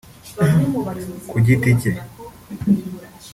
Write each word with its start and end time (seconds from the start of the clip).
ku 1.29 1.35
giti 1.45 1.71
cye 1.81 1.91